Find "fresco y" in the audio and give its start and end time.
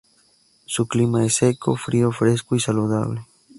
2.11-2.59